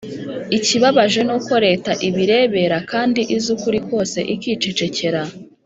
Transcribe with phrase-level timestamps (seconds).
[0.57, 5.21] ikibabaje nuko leta ibirebera kandi izi ukuri kose ikicecekera